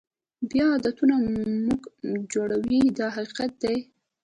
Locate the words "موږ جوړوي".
1.65-2.81